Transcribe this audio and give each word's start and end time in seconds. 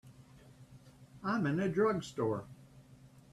I'm 1.23 1.45
in 1.45 1.59
a 1.59 1.69
drugstore. 1.69 2.45